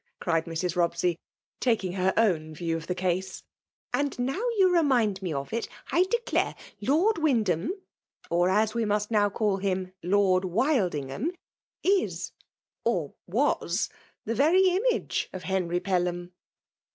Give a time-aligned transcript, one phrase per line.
[0.19, 0.75] ''cried Mrs.
[0.75, 1.19] Robsey,
[1.59, 3.43] taking her owti view of the case:"
[3.93, 7.73] and, now you remind mc of it, I declare Lord Wyndham,
[8.31, 11.35] or as we murt now call him Lord Wildingham,
[11.83, 12.31] is
[12.83, 13.89] or tccis
[14.25, 16.33] the very image of Henry Pelham."